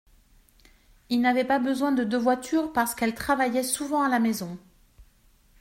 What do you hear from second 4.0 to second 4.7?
à la maison.